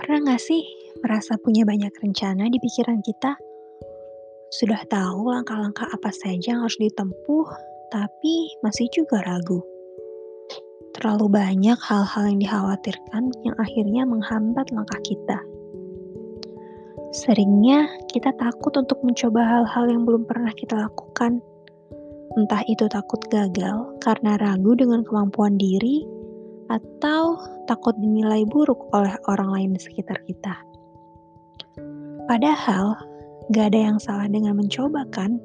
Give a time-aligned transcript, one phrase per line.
[0.00, 0.64] Pernah nggak sih
[1.04, 3.36] merasa punya banyak rencana di pikiran kita?
[4.48, 7.46] Sudah tahu langkah-langkah apa saja yang harus ditempuh,
[7.92, 9.60] tapi masih juga ragu.
[10.96, 15.36] Terlalu banyak hal-hal yang dikhawatirkan yang akhirnya menghambat langkah kita.
[17.12, 21.44] Seringnya kita takut untuk mencoba hal-hal yang belum pernah kita lakukan.
[22.40, 26.08] Entah itu takut gagal karena ragu dengan kemampuan diri,
[26.70, 27.34] atau
[27.66, 30.54] takut dinilai buruk oleh orang lain di sekitar kita.
[32.30, 32.94] Padahal,
[33.50, 35.42] gak ada yang salah dengan mencoba kan?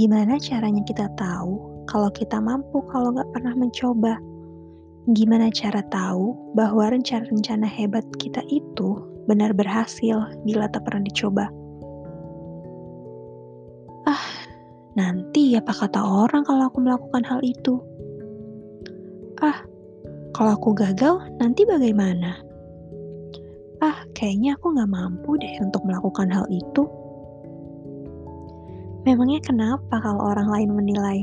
[0.00, 4.16] Gimana caranya kita tahu kalau kita mampu kalau gak pernah mencoba?
[5.12, 8.96] Gimana cara tahu bahwa rencana-rencana hebat kita itu
[9.28, 10.16] benar berhasil
[10.48, 11.52] bila tak pernah dicoba?
[14.08, 14.24] Ah,
[14.96, 17.82] nanti apa kata orang kalau aku melakukan hal itu?
[19.42, 19.66] Ah,
[20.32, 22.40] kalau aku gagal, nanti bagaimana?
[23.84, 26.88] Ah, kayaknya aku gak mampu deh untuk melakukan hal itu.
[29.04, 31.20] Memangnya kenapa kalau orang lain menilai?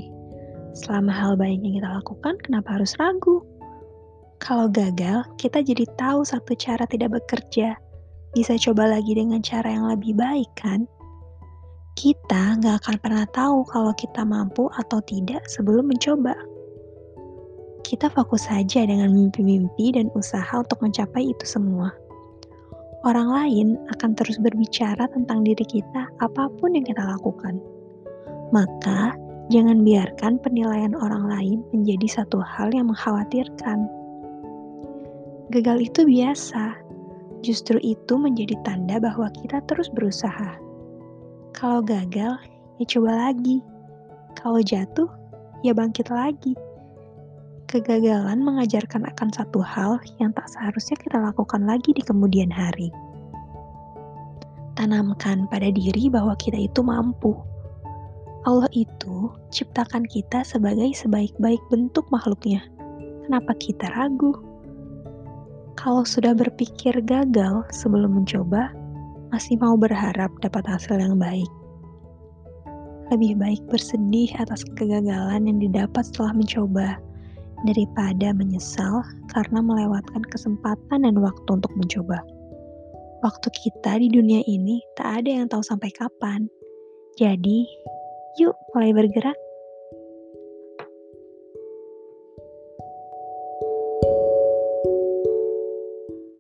[0.78, 3.42] Selama hal baik yang kita lakukan, kenapa harus ragu?
[4.38, 7.74] Kalau gagal, kita jadi tahu satu cara tidak bekerja.
[8.38, 10.86] Bisa coba lagi dengan cara yang lebih baik, kan?
[11.98, 16.38] Kita nggak akan pernah tahu kalau kita mampu atau tidak sebelum mencoba.
[17.90, 21.90] Kita fokus saja dengan mimpi-mimpi dan usaha untuk mencapai itu semua.
[23.02, 27.58] Orang lain akan terus berbicara tentang diri kita apa pun yang kita lakukan.
[28.54, 29.18] Maka,
[29.50, 33.90] jangan biarkan penilaian orang lain menjadi satu hal yang mengkhawatirkan.
[35.50, 36.78] Gagal itu biasa,
[37.42, 40.62] justru itu menjadi tanda bahwa kita terus berusaha.
[41.58, 42.38] Kalau gagal,
[42.78, 43.66] ya coba lagi.
[44.38, 45.10] Kalau jatuh,
[45.66, 46.54] ya bangkit lagi.
[47.70, 52.90] Kegagalan mengajarkan akan satu hal yang tak seharusnya kita lakukan lagi di kemudian hari.
[54.74, 57.38] Tanamkan pada diri bahwa kita itu mampu.
[58.50, 62.66] Allah itu ciptakan kita sebagai sebaik-baik bentuk makhluknya.
[63.30, 64.34] Kenapa kita ragu?
[65.78, 68.74] Kalau sudah berpikir gagal sebelum mencoba,
[69.30, 71.52] masih mau berharap dapat hasil yang baik.
[73.14, 76.98] Lebih baik bersedih atas kegagalan yang didapat setelah mencoba
[77.68, 79.04] daripada menyesal
[79.34, 82.22] karena melewatkan kesempatan dan waktu untuk mencoba.
[83.20, 86.48] Waktu kita di dunia ini tak ada yang tahu sampai kapan.
[87.20, 87.68] Jadi,
[88.40, 89.36] yuk mulai bergerak.